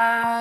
Done. 0.00 0.38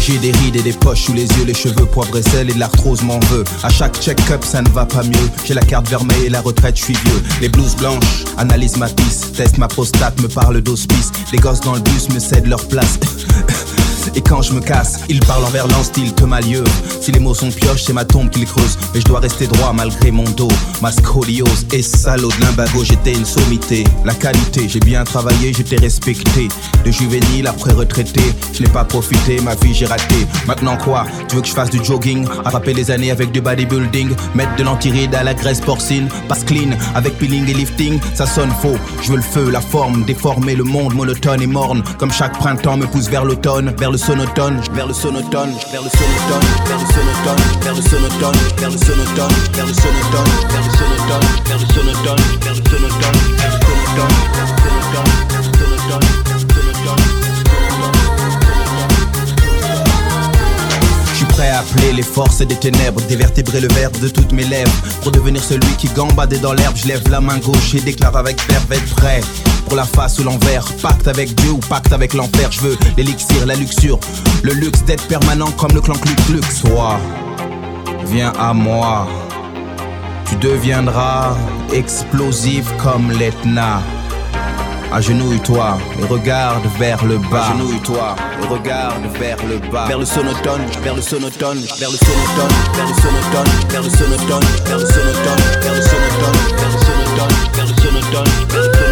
J'ai 0.00 0.18
des 0.18 0.30
rides 0.30 0.54
et 0.56 0.62
des 0.62 0.72
poches 0.72 1.06
sous 1.06 1.12
les 1.12 1.26
yeux, 1.26 1.44
les 1.46 1.54
cheveux 1.54 1.84
poivre 1.84 2.16
et 2.16 2.22
sel 2.22 2.48
et 2.48 2.54
de 2.54 2.58
l'arthrose 2.60 3.02
m'en 3.02 3.18
veut. 3.30 3.42
À 3.64 3.68
chaque 3.68 4.00
check-up, 4.00 4.44
ça 4.44 4.62
ne 4.62 4.68
va 4.68 4.86
pas 4.86 5.02
mieux. 5.02 5.30
J'ai 5.44 5.54
la 5.54 5.62
carte 5.62 5.88
vermeille 5.88 6.26
et 6.26 6.30
la 6.30 6.40
retraite, 6.40 6.76
je 6.76 6.84
suis 6.84 6.94
vieux. 6.94 7.22
Les 7.40 7.48
blouses 7.48 7.74
blanches 7.74 8.24
analyse 8.38 8.76
ma 8.76 8.88
piste, 8.88 9.34
teste 9.36 9.58
ma 9.58 9.66
prostate, 9.66 10.20
me 10.22 10.28
parle 10.28 10.60
d'hospice. 10.60 11.10
Les 11.32 11.38
gosses 11.38 11.60
dans 11.60 11.74
le 11.74 11.80
bus 11.80 12.08
me 12.10 12.20
cèdent 12.20 12.46
leur 12.46 12.68
place. 12.68 13.00
Et 14.16 14.22
quand 14.22 14.40
je 14.40 14.54
me 14.54 14.60
casse, 14.60 15.00
ils 15.10 15.20
parlent 15.20 15.44
envers 15.44 15.68
l'an 15.68 15.84
style 15.84 16.14
que 16.14 16.24
malieux. 16.24 16.64
Si 17.02 17.12
les 17.12 17.20
mots 17.20 17.34
sont 17.34 17.50
pioches, 17.50 17.84
c'est 17.84 17.92
ma 17.92 18.06
tombe 18.06 18.30
qu'ils 18.30 18.46
creusent. 18.46 18.78
Mais 18.94 19.00
je 19.00 19.04
dois 19.04 19.20
rester 19.20 19.46
droit 19.46 19.74
malgré 19.74 20.10
mon 20.10 20.24
dos. 20.24 20.48
Ma 20.80 20.90
scoliose 20.90 21.66
et 21.72 21.82
salaud 21.82 22.30
de 22.30 22.44
limbago, 22.46 22.82
j'étais 22.82 23.12
une 23.12 23.26
sommité. 23.26 23.84
La 24.06 24.14
qualité, 24.14 24.68
j'ai 24.68 24.80
bien 24.80 25.04
travaillé, 25.04 25.52
j'étais 25.52 25.76
respecté. 25.76 26.48
De 26.84 26.90
juvénile 26.90 27.46
après 27.46 27.72
retraité, 27.72 28.22
je 28.54 28.62
n'ai 28.62 28.70
pas 28.70 28.84
profité, 28.84 29.38
ma 29.42 29.54
vie 29.54 29.74
j'ai 29.74 29.86
raté. 29.86 30.26
Maintenant 30.46 30.78
quoi? 30.78 31.04
Tu 31.28 31.36
veux 31.36 31.42
que 31.42 31.48
je 31.48 31.52
fasse 31.52 31.70
du 31.70 31.84
jogging? 31.84 32.26
Attraper 32.44 32.72
les 32.72 32.90
années 32.90 33.10
avec 33.10 33.32
du 33.32 33.42
bodybuilding 33.42 34.14
Mettre 34.34 34.56
de 34.56 34.62
l'antiride 34.62 35.14
à 35.14 35.24
la 35.24 35.34
graisse 35.34 35.60
porcine 35.60 36.08
Passe 36.28 36.44
clean 36.44 36.70
avec 36.94 37.18
peeling 37.18 37.48
et 37.50 37.54
lifting 37.54 38.00
Ça 38.14 38.26
sonne 38.26 38.50
faux, 38.62 38.76
je 39.02 39.10
veux 39.10 39.16
le 39.16 39.22
feu, 39.22 39.50
la 39.50 39.60
forme 39.60 40.04
Déformer 40.04 40.54
le 40.54 40.64
monde 40.64 40.94
monotone 40.94 41.42
et 41.42 41.46
morne 41.46 41.82
Comme 41.98 42.12
chaque 42.12 42.38
printemps 42.38 42.76
me 42.76 42.86
pousse 42.86 43.08
vers 43.08 43.24
l'automne 43.24 43.74
Vers 43.78 43.90
le 43.90 43.98
sonotone, 44.06 44.60
vers 44.72 44.86
le 44.86 44.94
sonotone 44.94 45.50
Vers 45.72 45.82
le 45.82 45.90
sonotone, 45.90 46.46
vers 46.66 46.78
le 46.78 46.86
sonotone 46.86 47.42
Vers 47.60 47.74
le 47.74 47.82
sonotone, 47.82 48.36
vers 48.56 48.70
le 48.70 48.78
sonotone 48.78 49.32
Vers 49.52 49.66
le 49.66 49.66
sonotone, 49.66 49.66
vers 49.66 49.66
le 49.66 49.74
sonotone 49.74 50.26
Vers 50.48 50.62
le 50.62 50.70
sonotone, 50.70 51.26
vers 51.44 51.58
le 51.58 51.66
sonotone 51.66 52.16
Vers 52.40 52.54
le 52.54 52.62
sonotone, 52.70 53.85
forces 62.16 62.38
des 62.38 62.56
ténèbres, 62.56 63.02
dévertébrer 63.08 63.60
le 63.60 63.68
verbe 63.74 63.98
de 64.00 64.08
toutes 64.08 64.32
mes 64.32 64.44
lèvres. 64.44 64.72
Pour 65.02 65.12
devenir 65.12 65.44
celui 65.44 65.70
qui 65.76 65.86
gambade 65.88 66.34
dans 66.40 66.54
l'herbe, 66.54 66.74
je 66.74 66.88
lève 66.88 67.06
la 67.10 67.20
main 67.20 67.36
gauche 67.36 67.74
et 67.74 67.80
déclare 67.80 68.16
avec 68.16 68.40
verve 68.50 68.72
être 68.72 68.94
prêt. 68.94 69.20
Pour 69.66 69.76
la 69.76 69.84
face 69.84 70.18
ou 70.18 70.22
l'envers, 70.22 70.64
pacte 70.80 71.08
avec 71.08 71.34
Dieu 71.34 71.50
ou 71.50 71.58
pacte 71.58 71.92
avec 71.92 72.14
l'enfer. 72.14 72.50
Je 72.50 72.60
veux 72.62 72.78
l'élixir, 72.96 73.44
la 73.44 73.54
luxure, 73.54 74.00
le 74.42 74.54
luxe 74.54 74.82
d'être 74.84 75.06
permanent 75.08 75.50
comme 75.58 75.72
le 75.74 75.82
clan 75.82 75.92
Cluc 75.92 76.16
Cluc. 76.24 76.44
Sois, 76.50 76.98
viens 78.06 78.32
à 78.38 78.54
moi. 78.54 79.06
Tu 80.26 80.36
deviendras 80.36 81.36
explosif 81.70 82.64
comme 82.78 83.10
l'Etna. 83.10 83.82
Agenouille-toi 84.92 85.78
et 86.00 86.04
regarde 86.04 86.64
vers 86.78 87.04
le 87.04 87.18
bas. 87.18 87.48
Agenouille-toi 87.50 88.16
et 88.42 88.46
regarde 88.46 89.04
vers 89.18 89.36
le 89.46 89.58
bas. 89.70 89.86
Vers 89.86 89.98
le 89.98 90.04
sonotone, 90.04 90.62
vers 90.82 90.94
le 90.94 91.02
sonotone, 91.02 91.58
vers 91.78 91.90
le 91.90 91.96
sonotone, 91.96 92.48
vers 92.74 92.88
le 92.88 92.94
sonotone, 92.94 93.46
vers 93.68 93.82
le 93.82 93.90
sonotone, 93.90 94.44
vers 94.64 94.78
le 94.78 94.86
sonotone, 94.86 95.36
vers 95.62 95.74
le 95.74 95.82
sonotone, 95.82 96.26
vers 96.56 96.64
le 96.64 96.80
sonotone, 96.80 97.34
vers 97.54 97.66
le 97.66 97.74
sonotone, 97.74 98.24
vers 98.46 98.46
le 98.46 98.62
sonotone. 98.62 98.86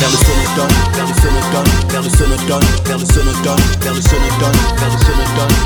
Vers 0.00 0.10
le 0.10 0.16
sonotone, 0.16 0.68
vers 0.94 1.06
le 1.06 1.14
sonotone, 1.14 1.64
vers 1.90 2.02
le 2.02 2.08
sonotone, 2.08 2.08
vers 2.08 2.08
le 2.08 2.10
sonotone, 2.10 2.66
vers 2.84 2.98
le 2.98 3.06
sonotone, 3.06 3.60
vers 3.80 3.94
le 3.94 4.00
sonotone, 4.00 4.58
vers 4.78 4.90
le 4.90 4.98
sonotone, 4.98 5.59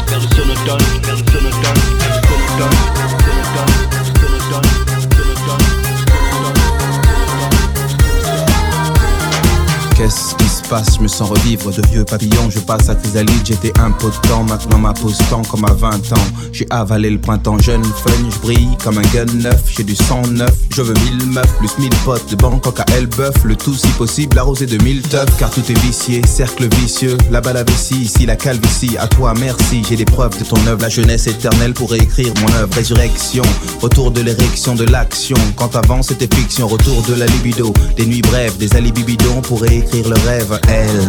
Vázquez. 10.05 10.34
Je 10.83 11.01
me 11.01 11.09
sens 11.09 11.31
revivre 11.31 11.71
de 11.71 11.83
vieux 11.89 12.05
papillons. 12.05 12.51
Je 12.51 12.59
passe 12.59 12.89
à 12.89 12.97
chrysalide, 12.97 13.45
j'étais 13.45 13.73
impotent. 13.79 14.43
Maintenant 14.43 14.79
ma 14.79 14.93
pose 14.93 15.19
tend 15.31 15.43
comme 15.43 15.65
à 15.65 15.73
20 15.73 16.13
ans. 16.13 16.27
J'ai 16.53 16.67
avalé 16.71 17.11
le 17.11 17.21
printemps 17.21 17.59
jeune, 17.59 17.85
fun, 17.85 18.11
je 18.31 18.39
brille 18.41 18.77
comme 18.83 18.99
un 18.99 19.15
gun 19.15 19.27
neuf. 19.35 19.63
J'ai 19.77 19.85
du 19.85 19.95
sang 19.95 20.23
neuf, 20.27 20.55
je 20.71 20.83
veux 20.83 20.95
mille 20.95 21.27
meufs, 21.27 21.59
plus 21.59 21.71
mille 21.79 21.95
potes 22.05 22.29
de 22.29 22.37
Bangkok 22.37 22.81
à 22.81 22.85
Elbeuf. 22.97 23.45
Le 23.45 23.55
tout 23.55 23.75
si 23.75 23.87
possible 23.89 24.39
arrosé 24.39 24.67
de 24.67 24.83
mille 24.83 25.03
teufs, 25.03 25.37
car 25.39 25.51
tout 25.51 25.63
est 25.69 25.79
vicié, 25.79 26.23
cercle 26.27 26.69
vicieux. 26.77 27.17
La 27.31 27.41
vessie, 27.41 28.03
ici 28.03 28.27
la 28.27 28.37
calvitie. 28.37 28.97
À 28.99 29.07
toi 29.07 29.33
merci, 29.39 29.83
j'ai 29.89 29.97
des 29.97 30.05
preuves 30.05 30.37
de 30.39 30.45
ton 30.45 30.57
œuvre. 30.67 30.83
La 30.83 30.89
jeunesse 30.89 31.27
éternelle 31.29 31.75
pour 31.75 31.91
réécrire 31.91 32.33
mon 32.41 32.53
œuvre. 32.57 32.75
Résurrection, 32.75 33.45
retour 33.81 34.11
de 34.11 34.23
l'érection 34.23 34.75
de 34.75 34.85
l'action. 34.85 35.37
Quand 35.57 35.77
avant 35.77 36.03
c'était 36.03 36.35
fiction, 36.35 36.67
retour 36.67 37.03
de 37.03 37.15
la 37.15 37.27
libido. 37.27 37.73
Des 37.97 38.07
nuits 38.07 38.23
brèves, 38.23 38.57
des 38.59 38.75
alibis 38.75 39.05
bidons 39.05 39.41
pour 39.43 39.63
réécrire 39.63 40.09
le 40.09 40.17
rêve. 40.27 40.59
Elle, 40.69 41.09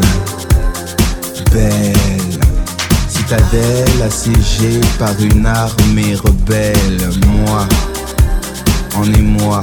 belle. 1.51 2.39
Citadelle 3.07 4.01
assiégée 4.05 4.81
par 4.99 5.19
une 5.19 5.45
armée 5.45 6.16
rebelle. 6.16 7.09
Moi, 7.27 7.67
en 8.95 9.13
émoi. 9.13 9.61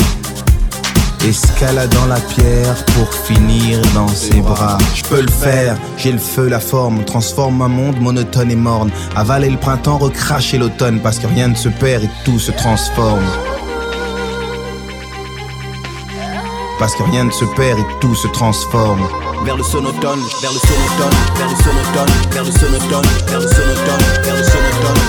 Escaladant 1.25 2.07
la 2.07 2.19
pierre 2.19 2.85
pour 2.97 3.13
finir 3.15 3.81
dans 3.95 4.09
ses 4.09 4.41
bras. 4.41 4.79
Je 4.93 5.05
peux 5.05 5.21
le 5.21 5.31
faire, 5.31 5.77
j'ai 5.97 6.11
le 6.11 6.19
feu, 6.19 6.49
la 6.49 6.59
forme. 6.59 7.05
Transforme 7.05 7.63
un 7.63 7.69
monde 7.69 8.01
monotone 8.01 8.51
et 8.51 8.57
morne. 8.57 8.91
Avaler 9.15 9.51
le 9.51 9.57
printemps, 9.57 9.99
recracher 9.99 10.59
l'automne. 10.59 10.99
Parce 11.01 11.21
que 11.21 11.29
rien 11.29 11.49
ne 11.49 11.55
se 11.55 11.69
perd 11.69 12.03
et 12.03 12.11
tout 12.25 12.41
se 12.41 12.51
transforme. 12.51 13.25
Parce 16.83 16.97
que 16.97 17.05
rien 17.05 17.23
ne 17.23 17.31
se 17.31 17.45
perd 17.45 17.79
et 17.79 17.87
tout 18.01 18.13
se 18.13 18.27
transforme. 18.27 19.07
Vers 19.45 19.57
le 19.57 19.63
sonotone, 19.63 20.19
vers 20.41 20.53
le 20.53 20.59
sonotone, 20.59 21.15
vers 21.37 21.49
le 21.49 21.55
sonotone, 21.63 22.07
vers 22.33 22.45
le 22.45 22.51
sonotone, 22.51 23.07
vers 23.29 23.41
le 23.41 23.47
sonotone, 23.47 24.03
vers 24.25 24.37
le 24.37 24.43
sonotone, 24.43 25.02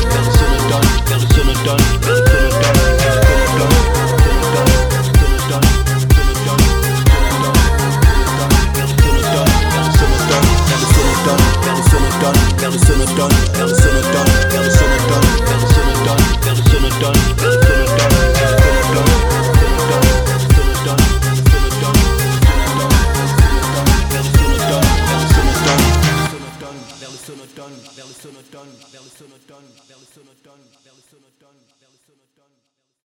sooner 27.23 27.47
done, 27.55 27.71
belly 27.95 28.11
sooner 28.19 28.43
done, 28.51 28.67
belly 28.91 29.07
sooner 29.07 29.39
done, 29.47 29.63
belly 29.87 30.03
sooner 30.11 30.35
done, 30.43 30.59
belly 30.83 31.03
sooner 31.07 31.31
done. 31.39 31.62